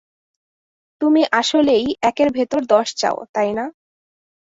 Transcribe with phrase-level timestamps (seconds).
[1.01, 3.65] তুমি আসলেই একের ভেতরে দশ চাও, তাই না?